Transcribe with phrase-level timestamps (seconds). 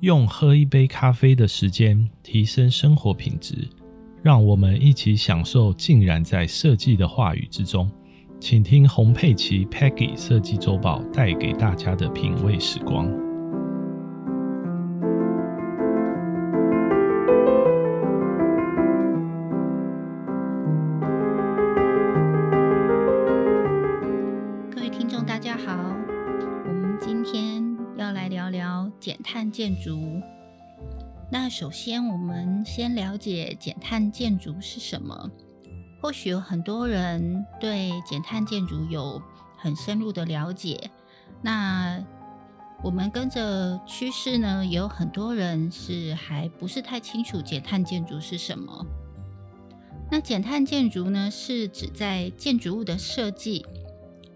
[0.00, 3.68] 用喝一杯咖啡的时间提升生活品质，
[4.22, 7.90] 让我们一起享受浸染在设计的话语之中。
[8.40, 13.29] 请听红佩奇 Peggy 设计周报带给大家的品味时光。
[31.60, 35.30] 首先我们先了解减碳建筑是什么。
[36.00, 39.20] 或许有很多人对减碳建筑有
[39.58, 40.90] 很深入的了解，
[41.42, 42.02] 那
[42.82, 48.86] 我们跟着趋势呢，也有很多人是还不是太清楚减碳建筑是什么。
[50.10, 53.66] 那减碳建筑呢，是指在建筑物的设计、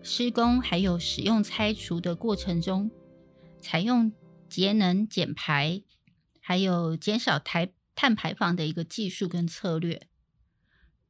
[0.02, 2.90] 施工还有使用拆除的过程中，
[3.62, 4.12] 采用。
[4.46, 5.82] 节能减排，
[6.46, 10.06] 还有减少台碳排放的一个技术跟策略，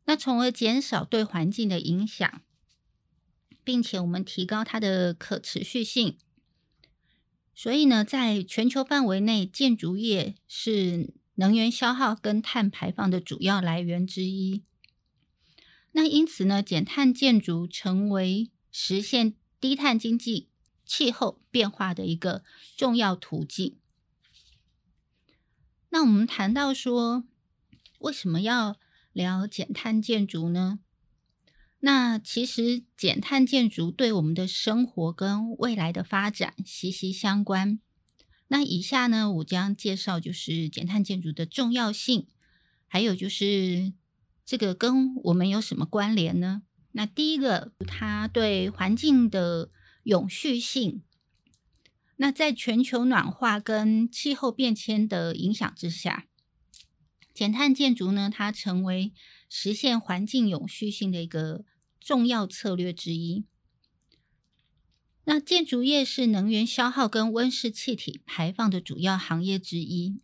[0.04, 2.42] 那从而减少对环境的影响，
[3.64, 6.16] 并且我们提高它的可持续性。
[7.52, 14.62] 所以呢，在全球范围内，建筑业是能源消耗跟碳排放的主要来源之一。
[15.90, 20.50] 那因此呢，减碳建筑成为实现低碳经济。
[20.86, 22.44] 气候变化的一个
[22.76, 23.78] 重要途径。
[25.94, 27.22] 那我们谈到说，
[28.00, 28.74] 为什么要
[29.12, 30.80] 聊减碳建筑呢？
[31.78, 37.78] 那其实减碳建筑对我们的生活跟未来的发展息息相关。
[38.48, 42.26] 那以下呢，我将介绍就是减碳建筑的重要性，
[42.88, 43.92] 还有就是
[44.44, 46.62] 这个跟我们有什么关联呢？
[46.90, 49.70] 那第一个，它对环境的。
[50.02, 51.02] 永续性。
[52.16, 56.26] 那在全球暖化跟气候变迁的影响之下，
[57.32, 59.12] 减碳建筑呢，它成为
[59.48, 61.64] 实现环境永续性的一个
[62.00, 63.44] 重要策略之一。
[65.24, 70.20] 那建筑业是能源消耗跟温室气体排放的主要行业之一，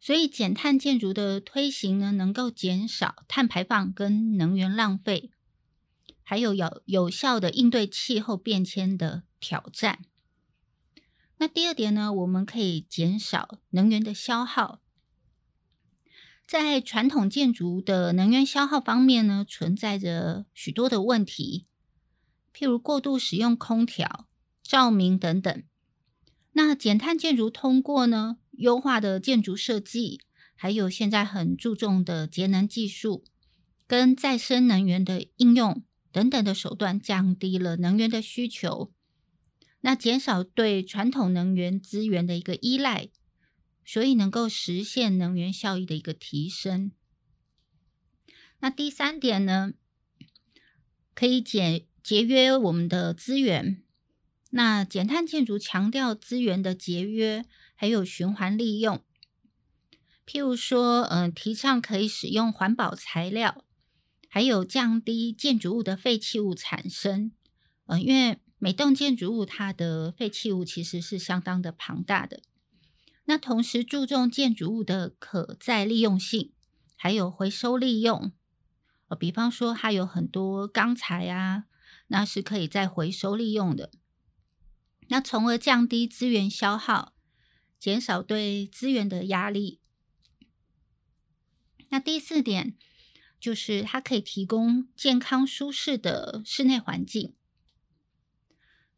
[0.00, 5.30] 所以减碳建筑的推行呢，能够减少碳排放跟能源浪费。
[6.24, 10.06] 还有有有效的应对气候变迁的挑战。
[11.42, 14.80] 那第二点呢，我们可以减少能源的消耗。
[16.46, 21.66] 在传统建筑的能源消耗方面呢，存在着许多的问题，
[22.54, 24.28] 譬如过度使用空调、
[24.62, 25.64] 照明等等。
[26.52, 30.20] 那减碳建筑通过呢，优化的建筑设计，
[30.54, 33.24] 还有现在很注重的节能技术
[33.88, 35.82] 跟再生能源的应用。
[36.12, 38.92] 等等的手段降低了能源的需求，
[39.82, 43.10] 那减少对传统能源资源的一个依赖，
[43.84, 46.90] 所以能够实现能源效益的一个提升。
[48.60, 49.74] 那第三点呢，
[51.14, 53.82] 可以节节约我们的资源。
[54.50, 57.44] 那减碳建筑强调资源的节约，
[57.74, 59.04] 还有循环利用。
[60.26, 63.64] 譬如说，嗯，提倡可以使用环保材料。
[64.34, 67.32] 还有降低建筑物的废弃物产生，
[67.84, 72.42] 呃，因为每栋建筑物它的废弃物其实是相当的庞大的。
[73.24, 76.52] 那同时注重建筑物的可再利用性，
[76.94, 78.30] 还有回收利用。
[79.08, 81.64] 呃，比方说它有很多钢材啊，
[82.06, 83.90] 那是可以再回收利用的。
[85.08, 87.14] 那从而降低资源消耗，
[87.80, 89.80] 减少对资源的压力。
[91.88, 92.76] 那第四点。
[93.40, 97.34] 就是它可以提供健康舒适的室内环境。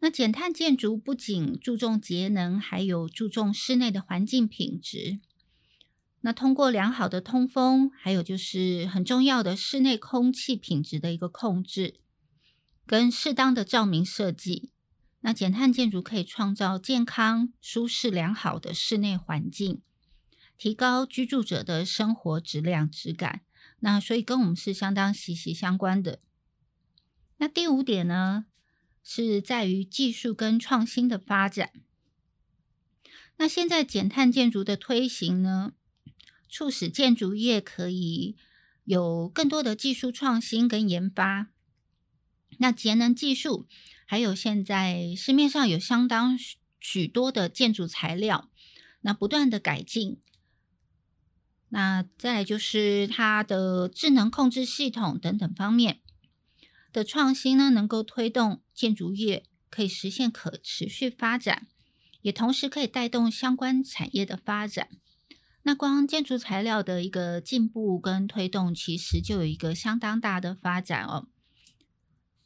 [0.05, 5.19] 那减碳建筑不仅注重节能，还有注重室内的环境品质。
[6.21, 11.95] 那通过良好的通风，还有就是很重要的室内空气品质的一个控制，
[12.85, 14.73] 跟适当的照明设计，
[15.23, 19.81] 那减碳建筑可以创造健康、舒适、良好的室内环境，
[20.59, 23.41] 提高居住者的生活质量、质感。
[23.81, 26.21] 那所以跟我们是相当息息相关的。
[27.39, 28.45] 那第五点呢，
[29.05, 31.71] 是在于技术跟创新的发展。
[33.37, 35.75] 那现在减碳建筑的推行呢，
[36.49, 38.37] 促使建筑业可以
[38.85, 41.49] 有更多的技术创新跟研发。
[42.59, 43.67] 那节能技术，
[44.07, 46.39] 还有现在市面上有相当
[46.79, 48.49] 许多的建筑材料，
[49.01, 50.21] 那不断的改进。
[51.71, 56.01] 那再来就是它的智能控制系统等等方面
[56.95, 61.67] 的创新呢，能够推动建筑业可以实现可持续发展，
[62.23, 64.89] 也同时可以带动相关产业的发展。
[65.65, 71.27] 那光建筑材料的一个进步跟推动，其实就有一个相当大的发展哦。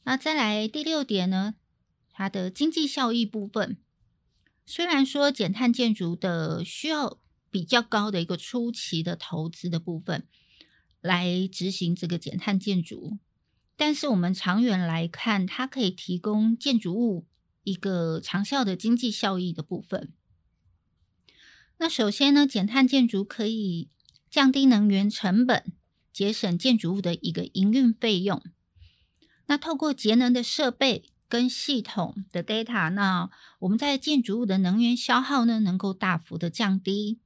[0.05, 1.57] 那再来第六点呢，
[2.11, 3.77] 它的经济效益部分，
[4.65, 10.27] 虽然说减碳建筑的需要比较高的一个初期的投资的部分
[11.03, 13.19] 来执行这个减碳建筑，
[13.79, 17.29] 但是我们长远来看，它可以提供建筑物
[17.63, 20.13] 一个长效的经济效益的部分。
[21.79, 23.89] 那首先呢，减碳建筑可以
[24.29, 25.73] 降低能源成本，
[26.13, 28.43] 节省建筑物的一个营运费用。
[29.47, 37.21] 那透过节能的设备跟系统的 data，那我们在建筑物的能源消耗呢，能够大幅的降低，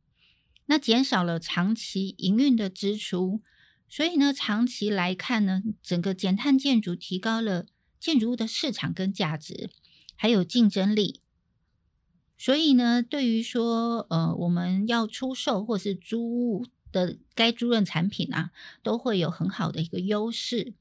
[0.66, 3.40] 那减少了长期营运的支出。
[3.92, 7.66] 所以呢，长期来看呢，整个减碳建筑提高了
[8.00, 9.68] 建筑物的市场跟价值，
[10.16, 11.20] 还有竞争力。
[12.38, 18.50] 所以呢，对于说，呃，我们要出售或是租的该租赁产品啊，
[18.82, 20.72] 都会有很好的一个优势。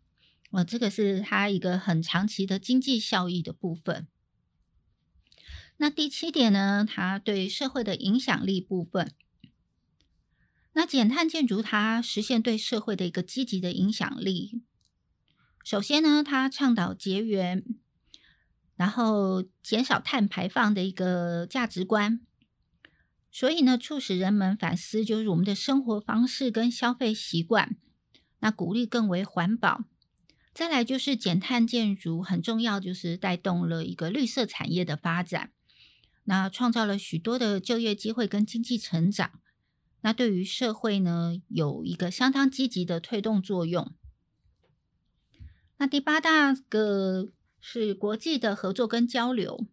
[0.51, 4.07] 呃，这个是它一个很长期的经济效益的部分。
[5.75, 9.11] 那第七点呢，它对社会的影响力部分。
[10.73, 14.61] 那减碳建筑它实现对社会的一个积极的影响力。
[15.63, 17.63] 首先呢，它倡导节约。
[18.77, 22.19] 然后减少碳排放的一个价值观，
[23.31, 27.75] 所以呢，促使人们反思就是我们的生活方式跟消费习惯，
[28.39, 29.83] 那鼓励更为环保。
[30.51, 35.51] 再来就是减碳建筑很重要，就是带动了一个绿色产业的发展，
[36.23, 39.40] 那创造了许多的就业机会跟经济成长，
[40.01, 43.93] 那对于社会呢有一个相当积极的推动作用。
[45.77, 47.29] 那第八大个。
[47.63, 49.67] 是国际的合作跟交流。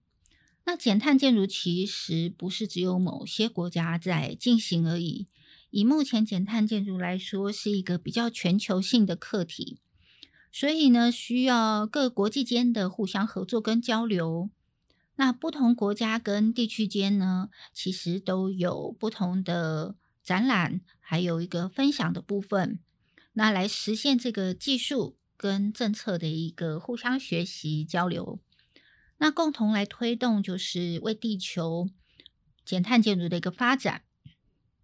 [0.66, 5.26] 那减碳建筑其实不是只有某些国家在进行而已。
[5.70, 9.78] 以目前减碳建筑来说，是一个比较全球性的课题，
[10.52, 14.50] 所以呢，需要各国际间的互相合作跟交流。
[15.16, 19.96] 那不同国家跟地区间呢，其实都有不同的
[20.28, 22.78] 展览，还有一个分享的部分，
[23.32, 25.16] 那来实现这个技术。
[25.40, 28.40] 跟政策的一个互相学习交流，
[29.18, 31.88] 那共同来推动，就是为地球
[32.64, 34.02] 减碳建筑的一个发展。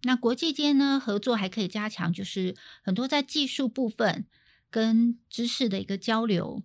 [0.03, 4.25] 那国际间呢合作还可以加强，就是很多在技术部分
[4.69, 6.63] 跟知识的一个交流，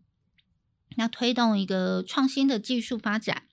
[0.96, 3.48] 那推动一个创新的技术发展，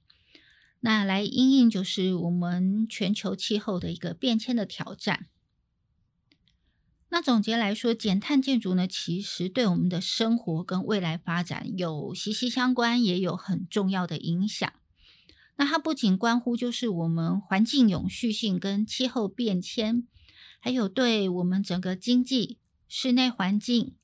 [0.80, 5.28] 那来应应就是我们全球气候的一个变迁的挑战。
[7.10, 14.72] 那总结来说，减碳建筑呢，其实对我们的生活跟未来发展有息息相关，也有很重要的影响。
[15.56, 20.06] 那它不仅关乎就是我们环境永续性跟气候变迁，
[20.60, 23.96] 还有对我们整个经济、室内环境、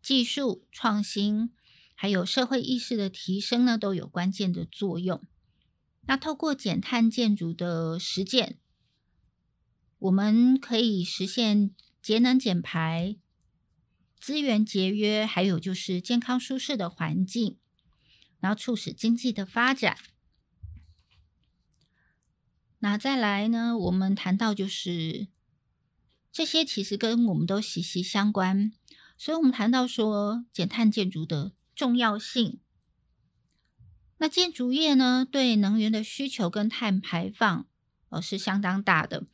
[0.00, 1.50] 技术创新，
[1.94, 5.20] 还有社会意识的提升呢，都有关键的作用。
[6.06, 8.58] 那透过减碳建筑的实践，
[9.98, 11.74] 我们可以实现。
[12.04, 13.16] 节能减排、
[14.20, 17.56] 资源节约，还有就是健康舒适的环境，
[18.40, 19.96] 然后促使经济的发展。
[22.80, 23.78] 那再来呢？
[23.78, 25.28] 我们谈到就是
[26.30, 28.74] 这些，其实跟我们都息息相关。
[29.16, 32.60] 所以，我们谈到说减碳建筑的重要性。
[34.18, 37.66] 那建筑业呢，对能源的需求跟碳排放，
[38.10, 39.26] 呃，是相当大的。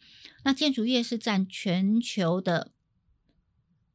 [0.42, 2.72] 那建筑业是占全球的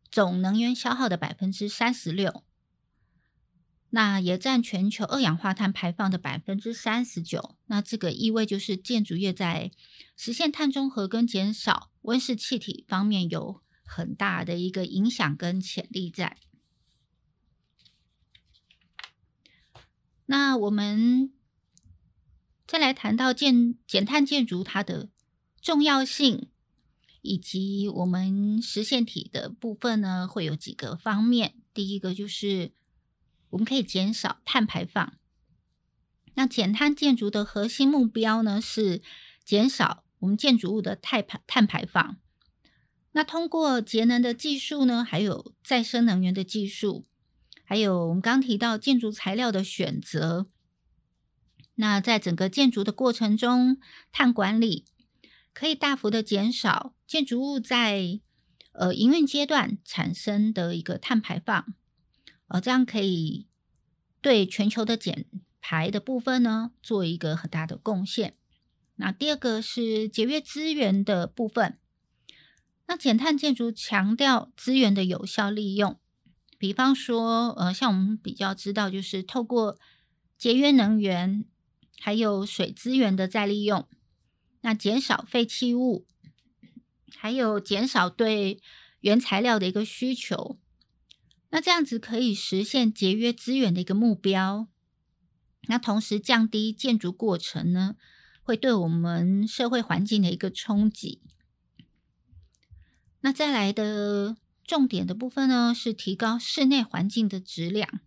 [0.09, 2.43] 总能源消耗的百分之三十六，
[3.89, 7.57] 那也占全球二氧化碳排放的百分之三十九。
[7.65, 9.71] 那这个意味就是建筑业在
[10.15, 16.37] 实现碳中和跟减少温室气体方面有很大的一个影响跟潜力在。
[20.25, 21.31] 那我们
[22.67, 25.09] 再来谈到建减碳建筑它的。
[25.61, 26.51] 重要性
[27.23, 31.55] 以及我们实现体的部分呢，会有几个方面。
[31.73, 32.71] 第一个就是
[33.49, 35.13] 我们可以减少碳排放。
[36.35, 39.01] 那减碳建筑的核心目标呢，是
[39.43, 42.17] 减少我们建筑物的碳排碳排放。
[43.13, 47.07] 那通过节能的技术呢，还有再生能源的技术，
[47.65, 50.45] 还有我们刚提到建筑材料的选择，
[51.75, 53.77] 那在整个建筑的过程中，
[54.11, 54.85] 碳管理。
[55.53, 58.19] 可以大幅的减少建筑物在
[58.73, 61.73] 呃营运阶段产生的一个碳排放，
[62.49, 63.47] 呃，这样可以
[64.19, 65.25] 对全球的减
[65.61, 68.35] 排的部分呢，做一个很大的贡献。
[68.95, 71.79] 那第二个是节约资源的部分。
[72.87, 75.97] 那减碳建筑强调资源的有效利用，
[76.57, 79.77] 比方说，呃，像我们比较知道，就是透过
[80.37, 81.45] 节约能源，
[81.99, 83.87] 还有水资源的再利用，
[84.61, 86.05] 那减少废弃物，
[87.15, 88.61] 还有减少对
[89.01, 90.59] 原材料的一个需求。
[91.49, 94.67] 那这样子可以实现节约资源的一个目标。
[95.67, 97.95] 那同时降低建筑过程呢，
[98.41, 101.21] 会对我们社会环境的一个冲击。
[103.21, 107.99] 那再来的重点的部分呢，是提高室内环境的质量。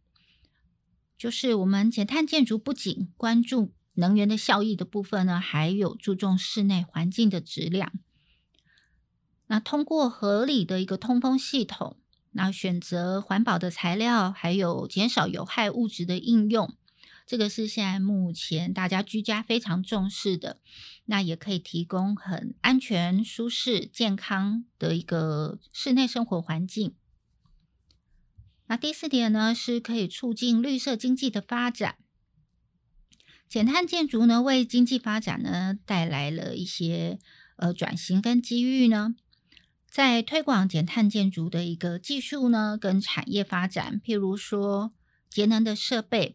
[1.17, 7.93] 就是我们减碳建筑不仅关注能源的效益的部分呢，还有注重室内环境的质量。
[9.47, 11.97] 那通过合理的一个通风系统，
[12.33, 16.77] 那选择环保的材料，还有减少有害物质的应用。
[17.29, 20.63] 这个是现在目前大家居家非常重视的，
[21.05, 26.95] 那也可以提供很安全、舒适、健康的一个室内生活环境。
[28.69, 31.97] 那第四点呢，是可以促进绿色经济的发展。
[33.47, 37.19] 减碳建筑呢，为经济发展呢带来了一些
[37.57, 39.15] 呃转型跟机遇呢，
[39.87, 44.95] 在推广减碳建筑的一个技术呢跟产业发展，譬如说
[45.29, 46.35] 节能的设备。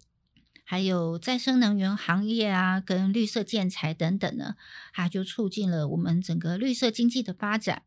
[0.66, 4.56] 还有再生能源行业啊，跟绿色建材等等呢，
[4.94, 7.84] 它就促进了我们整个绿色经济的发展。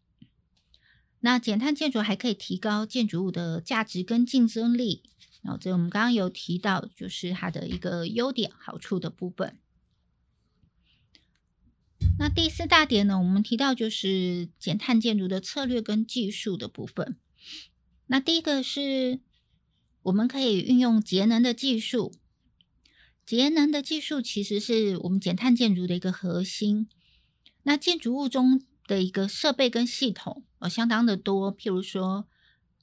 [1.20, 5.02] 那减碳建筑还可以提高建筑物的价值跟竞争力。
[5.42, 9.56] 然后这我们刚刚有提到，就是它的一个优点、好处的部分。
[12.18, 17.16] 那第四大点呢，我们提到就是减碳建筑的策略跟技术的部分。
[18.06, 19.20] 那第一个是
[20.02, 22.12] 我们可以运用节能的技术。
[23.26, 26.88] 节能的技术其实是我们减碳建筑的一个核心。
[27.64, 32.28] 那建筑物中的一个设备跟系统呃相当的多，譬如说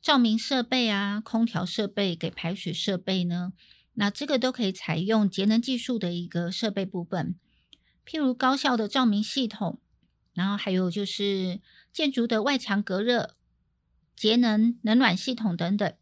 [0.01, 3.53] 照明设备啊、空调设备、给排水设备呢，
[3.93, 7.35] 那这个都可以采用节能技术的一个设备部分，
[8.05, 9.79] 譬如高效的照明系统，
[10.33, 11.61] 然后还有就是
[11.93, 13.37] 建筑的外墙隔热、
[14.13, 15.95] 节能冷暖系统等等，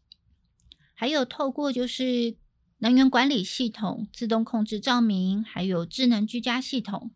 [0.94, 2.41] 还有透过就是。
[2.82, 7.12] 能源管理系统、自动控制照明，还有智能居家系统，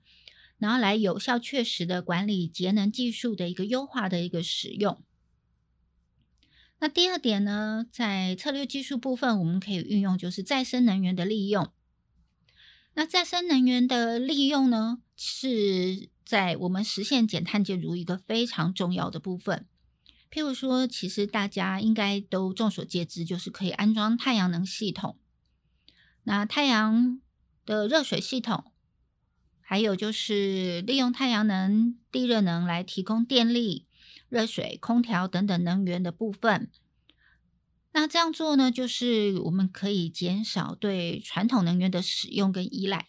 [0.59, 5.03] 然后来有效确实的管理节能技术的一个优化的一个使用。
[6.79, 11.73] 那第二点呢，在策略技术部分，我们可以运用就是再生能源的利用。
[12.95, 19.67] 那再生能源的利用呢，是在我们实现减碳建筑一个非常重要的部分。
[20.31, 25.19] 譬如说，其实大家应该都众所皆知，就是可以安装太阳能系统。
[26.29, 27.21] 那太阳
[27.65, 28.73] 的热水系统，
[29.61, 33.87] 还有就是利用太阳能、地热能来提供电力、
[34.29, 36.69] 热水、空调等等能源的部分。
[37.93, 43.07] 那这样做呢，就是我们可以减少对传统能源的使用跟依赖，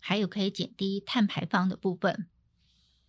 [0.00, 2.26] 还有可以减低碳排放的部分。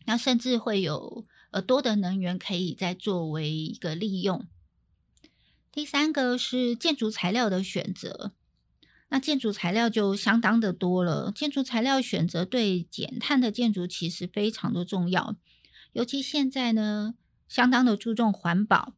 [0.05, 4.47] 那甚至会有呃多的能源可以再作为一个利用。
[5.71, 8.33] 第三个是建筑材料的选择。
[9.11, 15.35] 那建筑材料就相当的多了，建筑材料选择对减碳的建筑其实非常的重要，
[15.93, 17.15] 尤其现在呢，
[17.47, 18.93] 相当的注重环保、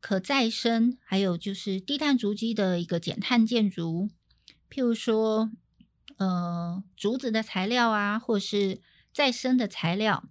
[0.00, 4.08] 可再生，还有就是低碳足迹的一个减碳建筑，
[4.70, 5.50] 譬如说，
[6.16, 8.80] 呃，竹子的材料啊，或是
[9.12, 10.24] 再生的材料，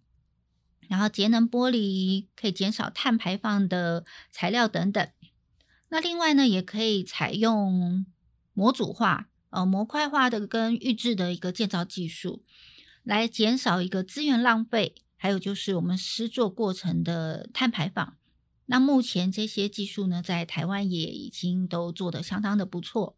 [0.90, 5.08] 然后节能玻璃可以减少碳排放的材料等等。
[5.90, 8.08] 那另外呢，也可以采用。
[8.56, 12.42] 模组化、呃模块化的跟预制的一个建造技术，
[13.04, 18.18] 来减少一个资源浪费，还有就是我们施作过程的碳排放。
[18.66, 23.16] 那目前这些技术呢，在台湾也已经都做得相当的不错。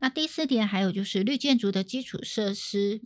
[0.00, 3.00] 那第四点，还有就是绿建筑的基础设施。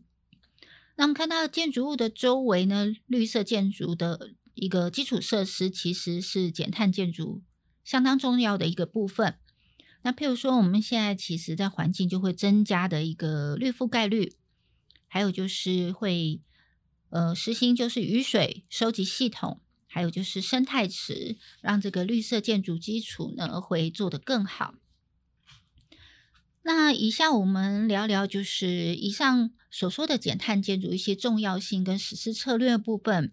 [0.96, 7.42] 那我们看到建筑物的周围呢，绿色建筑的一个基础设施，其实是减碳建筑
[7.84, 9.36] 相当重要的一个部分。
[10.02, 14.34] 那譬如说，我们现在其实在环境就会增加的一个绿覆盖率，
[15.06, 16.40] 还有就是会
[17.10, 24.74] 呃实行就是雨水收集系统，还有就是生态池，让这个绿色建筑基础呢会做得更好。
[26.62, 33.32] 那以下我们聊聊就是以上所说的减碳建筑一些重要性跟实施策略部分。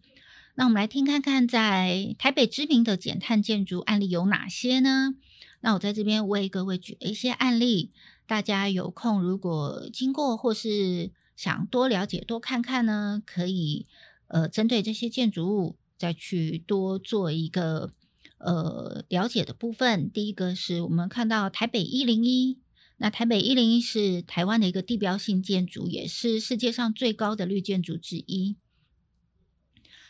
[0.55, 5.13] 那我们来听看看，在台北知名的减碳建筑案例有哪些呢？
[5.59, 7.91] 那我在这边为各位举了一些案例，
[8.27, 13.87] 大家有空如果经过或是想多了解、多看看呢，可以
[14.27, 17.91] 呃针对这些建筑物再去多做一个
[18.37, 20.09] 呃了解的部分。
[20.11, 22.59] 第一个是我们看到台北一零一，
[22.97, 28.55] 那台北一零一是台湾的一个地标性建筑，也是世界上最高的绿建筑之一。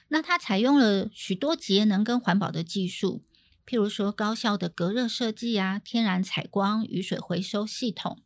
[0.10, 3.22] 那它采用了许多节能跟环保的技术。
[3.68, 8.22] 譬如说，高效的隔热设计啊，天然采光、雨水回收系统，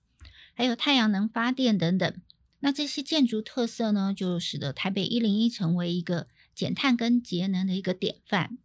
[0.54, 2.16] 还有太阳能发电等等。
[2.60, 8.60] 那这些建筑特色呢，就使得台北一零一成为一个减碳跟节能的一个典范。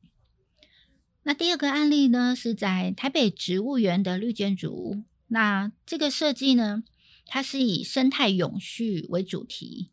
[1.23, 5.03] 那第二个案例呢，是在台北植物园的绿建筑。
[5.29, 6.85] 那这个设计呢，
[7.25, 9.89] 它是以生态永续为主题，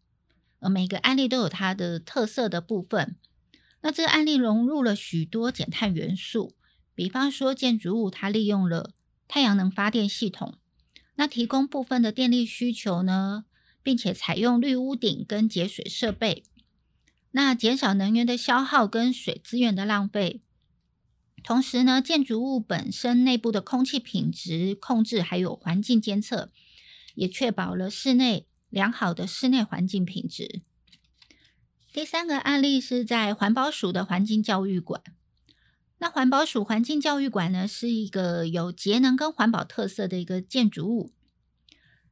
[0.60, 3.16] 而每个案例都有它的特色的部分。
[3.80, 6.54] 那这个案例融入了许多减碳元素。
[6.96, 8.94] 比方说，建筑物它利用了
[9.28, 10.58] 太阳能发电系统，
[11.16, 13.46] 那提供部分的电力需求呢，
[13.82, 16.44] 并且采用绿屋顶跟节水设备，
[17.32, 20.42] 那减少能源的消耗跟水资源的浪费。
[21.44, 26.52] 同时呢，建筑物本身内部的空气品质控制还有环境监测，
[27.16, 30.62] 也确保了室内良好的室内环境品质。
[31.92, 35.02] 第三个案例是在环保署的环境教育馆。
[36.00, 41.14] 那环保署环境教育馆呢，是一个有节能跟环保特色的一个建筑物。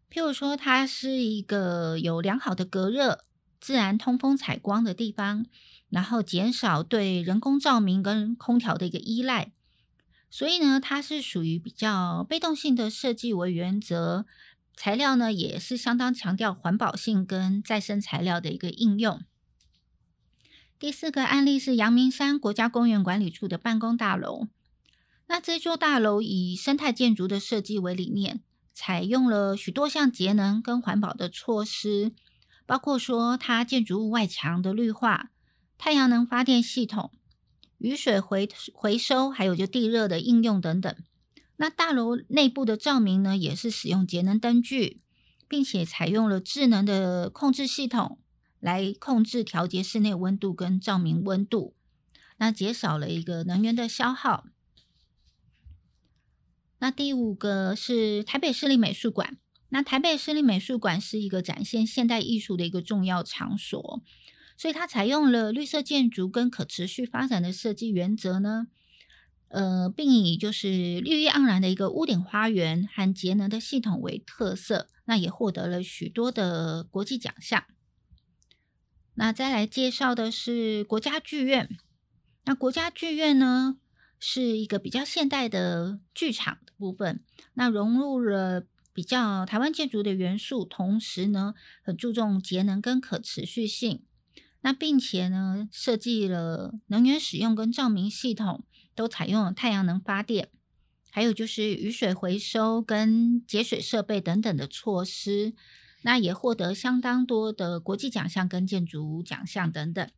[0.09, 3.25] 譬如说，它是一个有良好的隔热、
[3.59, 5.45] 自然通风采光的地方，
[5.89, 9.51] 然后减少对人工照明跟空调的一个依赖。
[10.29, 14.25] 所以呢，它是属于比较被动性的设计为原则，
[14.77, 19.21] 材料呢也是相当强调环保性跟再生材料的一个应用。
[20.81, 24.47] 第四个案例是阳明山国家公园管理处的办公大楼。
[25.27, 28.41] 那这座大楼以生态建筑的设计为理念，
[28.73, 32.13] 采用了许多项节能跟环保的措施，
[32.65, 35.29] 包括说它建筑物外墙的绿化、
[35.77, 37.11] 太阳能发电系统、
[37.77, 40.95] 雨水回回收，还有就地热的应用等等。
[41.57, 44.99] 那大楼内部的照明呢，也是使用节能灯具，
[45.47, 48.17] 并且采用了智能的控制系统。
[48.61, 51.75] 来控制调节室内温度跟照明温度，
[52.37, 54.45] 那减少了一个能源的消耗。
[56.79, 59.37] 那第五个是台北市立美术馆。
[59.73, 64.03] 那台北市立美术馆是一个展现现代艺术的一个重要场所，
[64.57, 68.67] 所以它采用了绿色建筑跟可持续发展的设计原则呢，
[69.47, 77.63] 呃，并以就是绿意盎然的一个屋顶花园和节能的系统为特色，那也获得了许多的国际奖项。
[79.21, 81.69] 那再来介绍的是国家剧院。
[82.45, 83.77] 那国家剧院呢，
[84.19, 87.23] 是一个比较现代的剧场的部分。
[87.53, 91.53] 那融入了比较台湾建筑的元素，同时呢，
[91.83, 94.01] 很注重节能跟可持续性。
[94.61, 100.49] 那并且呢，设计了能源使用跟照明系统都采用了太阳能发电，
[101.11, 105.53] 还有就是雨水回收跟节水设备等等的措施。
[106.03, 110.09] 那也获得相当多的国际奖项跟建筑奖项等等。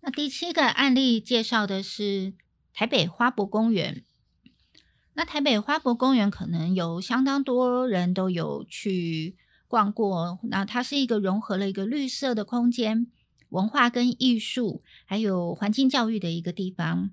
[0.00, 2.34] 那第七个案例介绍的是
[2.72, 4.04] 台北花博公园。
[5.14, 9.36] 那台北花博公园可能有相当多人都有去
[9.68, 10.40] 逛过。
[10.42, 13.06] 那它是一个融合了一个绿色的空间、
[13.50, 17.12] 文化跟艺术，还有环境教育的一个地方。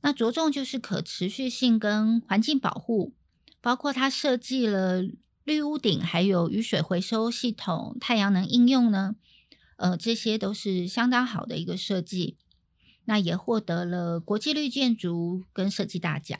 [0.00, 3.12] 那着重就是可持续性跟环境保护，
[3.60, 5.02] 包括它设计了。
[5.44, 9.16] 绿屋顶还有雨水回收系统、太阳能应用呢，
[9.76, 12.36] 呃，这些都是相当好的一个设计。
[13.06, 16.38] 那也获得了国际绿建筑跟设计大奖。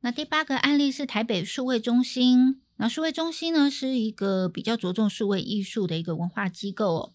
[0.00, 2.60] 那第八个案例是台北数位中心。
[2.76, 7.12] 那数位中心呢，是一个比较着重数位艺术的一个文化机构哦。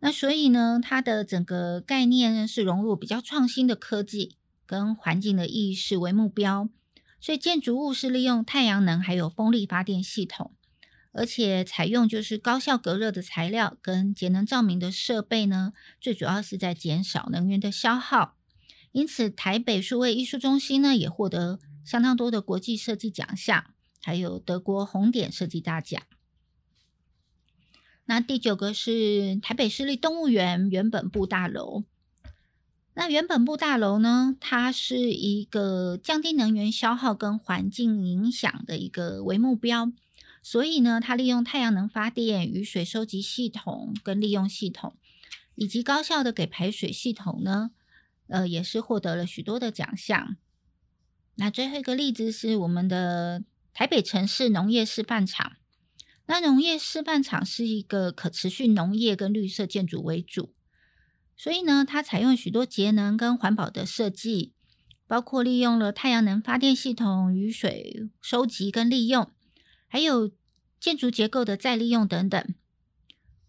[0.00, 6.70] 那所以呢，它的整个概念呢，是融入比较创新的科技跟环境的意识为目标。
[7.20, 10.54] 所以建筑物是利用太阳能还有风力发电系统，
[11.12, 18.36] 而且采用就是高效隔热的材料跟节能照明的设备呢，最主要是在减少能源的消耗。
[18.92, 26.00] 因此，台北数位艺术中心呢也获得相当多的国际设计奖项，还有德国红点设计大奖。
[28.06, 31.84] 那第九个是台北市立动物园原本部大楼。
[32.98, 34.34] 那原本部大楼呢？
[34.40, 39.92] 它是一个降低能源消耗跟环境影响的一个为目标，
[40.42, 44.96] 所以呢，它利用太阳能发电、雨水收集系统跟利用系统，
[45.54, 47.70] 以及高效的给排水系统呢，
[48.26, 50.36] 呃，也是获得了许多的奖项。
[51.36, 55.52] 那最后一个例子是我们的台北城市农业示范厂。
[56.26, 60.52] 那农业示范厂是一个可持续农业跟绿色建筑为主，
[61.38, 64.52] 所以呢，它采用许多节能跟环保的设计，
[65.06, 69.30] 包括利用了太阳能发电系统、雨水收集跟利用，
[69.86, 70.32] 还有
[70.80, 72.54] 建筑结构的再利用等等。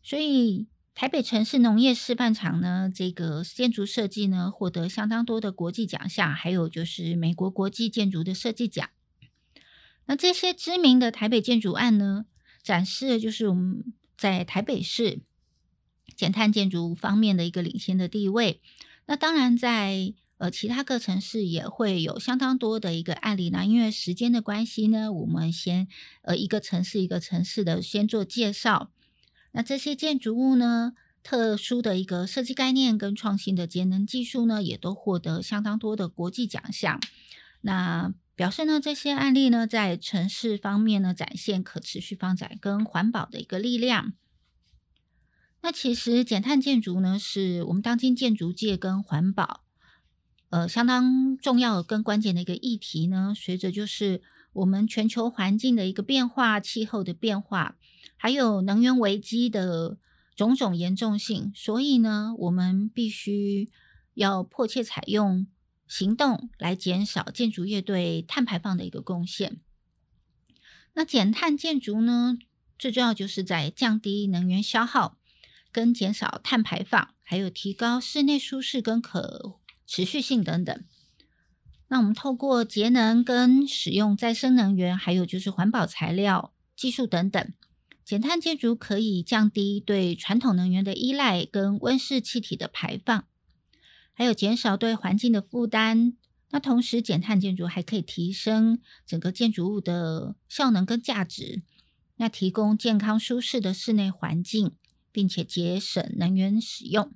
[0.04, 8.88] 所以台北城市农业示范厂呢，这个建筑设计呢，获得相当多的国际奖项，还有就是美国国际建筑的设计奖。
[10.06, 12.26] 那这些知名的台北建筑案呢？
[12.62, 15.22] 展示的就是我们在台北市
[16.16, 18.62] 减碳建筑方面的一个领先的地位。
[19.06, 23.66] 那当然，在呃其他各城市也会有相当多的一个案例呢。
[23.66, 25.88] 因为时间的关系呢，我们先
[26.22, 28.92] 呃一个城市一个城市的先做介绍。
[29.52, 30.94] 那这些建筑物呢，
[31.24, 37.02] 特殊的一个设计概念跟创新的节能技术呢，也都获得相当多的国际奖项。
[37.62, 44.14] 那表示呢，这些案例呢，在城市方面呢，展现可持续发展跟环保的一个力量。
[45.62, 49.64] 那其实减碳建筑呢，是我们当今建筑界跟环保，
[50.50, 53.34] 呃，相当重要跟关键的一个议题呢。
[53.36, 54.22] 随着就是
[54.54, 57.76] 我们全球环境的一个变化、气候的变化，
[58.16, 59.98] 还有能源危机的
[60.36, 63.70] 种种严重性，所以呢，我们必须
[64.14, 65.48] 要迫切采用。
[65.92, 69.60] 行动来减少建筑业对碳排放的一个贡献。
[70.94, 72.38] 那减碳建筑呢，
[72.78, 75.18] 最重要就是在降低能源消耗、
[75.72, 80.84] 跟减少碳排放，还有提高室内舒适跟可持续性等等。
[81.88, 87.54] 那我们透过节能跟使用再生能源，还有就是环保材料技术等等，
[88.06, 93.26] 减碳建筑可以降低对传统能源的依赖跟温室气体的排放。
[94.14, 96.14] 还有减少对环境的负担，
[96.52, 101.62] 那同时减碳建筑还可以提升整个建筑物的效能跟价值，
[102.18, 104.74] 那提供健康舒适的室内环境，
[105.12, 107.12] 并且节省能源使用。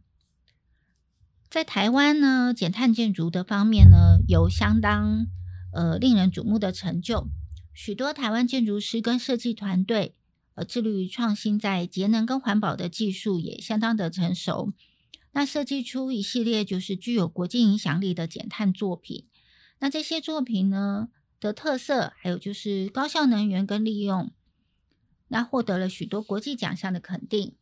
[1.49, 5.27] 在台湾呢，减碳建筑的方面呢，有相当
[5.71, 7.29] 呃令人瞩目的成就，
[7.73, 10.15] 许多台湾建筑师跟设计团队
[10.56, 14.73] 呃致力于创新，在节能跟环保的技术也相当的成熟。
[15.34, 19.27] 那设计出一系列就是具有国际影响力的减碳作品。
[19.79, 24.32] 那这些作品呢的特色，还有就是高效能源跟利用，
[25.27, 27.56] 那获得了许多国际奖项的肯定。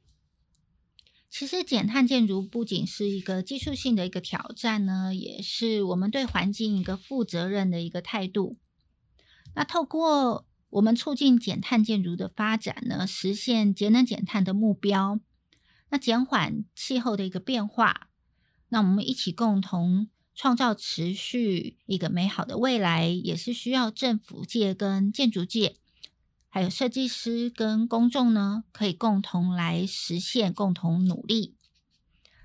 [1.31, 8.57] 其实减碳建筑不仅是一个技术性的一个挑战呢，也是我们对环境一个负责任的一个态度。
[9.55, 15.21] 那透过我们促进减碳建筑的发展呢，实现节能减碳的目标。
[15.89, 18.09] 那减缓气候的一个变化，
[18.67, 25.75] 那我们一起共同创造持续一个美好的未来，也是需要政府界跟建筑界，
[26.51, 31.55] 还有设计师跟公众呢，可以共同来实现，共同努力。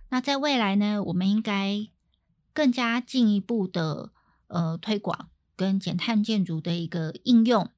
[0.08, 1.86] 那在未来呢，我们应该
[2.54, 4.12] 更加进一步的
[4.46, 7.70] 呃推广跟减碳建筑的一个应用，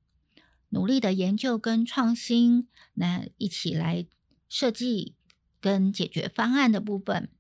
[0.68, 4.06] 努力的研究跟创新，那一起来
[4.48, 5.16] 设计。
[5.60, 7.32] 跟解决方案的部分，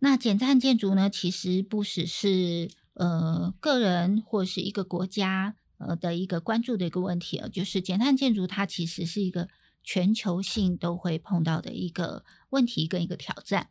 [0.00, 9.48] 那减碳建筑呢，其实不只是呃个人或是一个国家呃的一个关注的一个问题啊就是减碳建筑它其实是一个
[9.82, 13.68] 全球性都会碰到的一个问题跟一个挑战。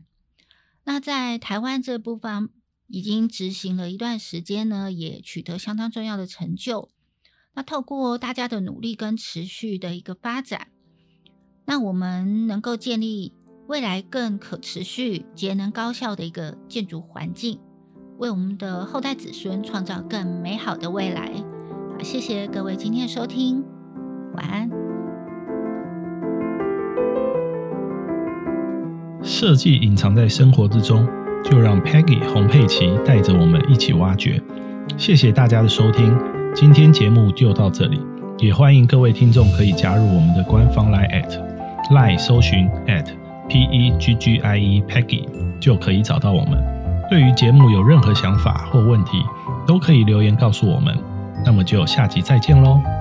[0.83, 2.49] 那在台湾这部分
[2.87, 6.89] 已经执行了一段时间呢，也取得相当重要的成就。
[7.53, 10.69] 那透过大家的努力跟持续的一个发展。
[11.65, 13.33] 那我们能够建立
[13.67, 17.59] 未来更可持续、节能高效的一个建筑环境，
[18.17, 21.56] 为我们的后代子孙创造更美好的未来。
[22.03, 23.63] 谢谢各位今天的收听，
[24.33, 24.69] 晚安。
[29.21, 31.05] 设计隐藏在生活之中，
[31.43, 34.41] 就让 Peggy 洪佩琪带着我们一起挖掘。
[34.95, 36.17] 谢谢大家的收听，
[36.53, 37.99] 今天节目就到这里，
[38.37, 41.41] 也欢迎各位听众可以加入我们的官方 Line at。
[41.91, 43.05] Line 搜寻 at
[43.49, 45.25] p e g g i e Peggy
[45.59, 46.57] 就可以找到我们。
[47.09, 49.21] 对于节目有任何想法或问题，
[49.65, 50.95] 都可以留言告诉我们。
[51.47, 52.96] 那么就下集再见喽。